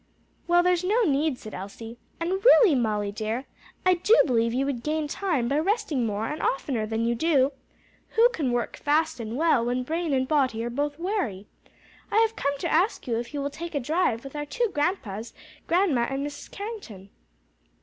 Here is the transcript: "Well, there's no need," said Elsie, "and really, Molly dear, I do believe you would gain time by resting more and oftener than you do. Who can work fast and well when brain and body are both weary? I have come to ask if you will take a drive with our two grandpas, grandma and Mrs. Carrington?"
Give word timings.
"Well, 0.47 0.63
there's 0.63 0.83
no 0.83 1.03
need," 1.03 1.37
said 1.37 1.53
Elsie, 1.53 1.99
"and 2.19 2.43
really, 2.43 2.73
Molly 2.73 3.11
dear, 3.11 3.45
I 3.85 3.93
do 3.93 4.17
believe 4.25 4.51
you 4.51 4.65
would 4.65 4.81
gain 4.81 5.07
time 5.07 5.47
by 5.47 5.59
resting 5.59 6.07
more 6.07 6.25
and 6.25 6.41
oftener 6.41 6.87
than 6.87 7.05
you 7.05 7.13
do. 7.13 7.51
Who 8.15 8.27
can 8.29 8.51
work 8.51 8.77
fast 8.77 9.19
and 9.19 9.37
well 9.37 9.63
when 9.63 9.83
brain 9.83 10.11
and 10.11 10.27
body 10.27 10.63
are 10.63 10.71
both 10.71 10.97
weary? 10.97 11.45
I 12.11 12.17
have 12.17 12.35
come 12.35 12.57
to 12.61 12.73
ask 12.73 13.07
if 13.07 13.31
you 13.31 13.41
will 13.43 13.51
take 13.51 13.75
a 13.75 13.79
drive 13.79 14.23
with 14.23 14.35
our 14.35 14.47
two 14.47 14.71
grandpas, 14.73 15.35
grandma 15.67 16.07
and 16.09 16.25
Mrs. 16.25 16.49
Carrington?" 16.49 17.11